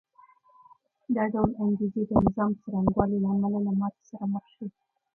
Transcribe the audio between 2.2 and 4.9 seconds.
نظام څرنګوالي له امله له ماتې سره مخ شوې